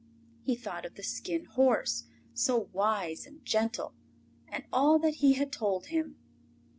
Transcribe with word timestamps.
He 0.41 0.55
thought 0.55 0.83
of 0.83 0.95
the 0.95 1.03
Skin 1.03 1.45
Horse, 1.45 2.05
so 2.33 2.69
wise 2.73 3.27
and 3.27 3.45
gentle, 3.45 3.93
and 4.47 4.63
all 4.73 4.97
that 4.97 5.17
he 5.17 5.33
had 5.33 5.51
told 5.51 5.85
him. 5.89 6.15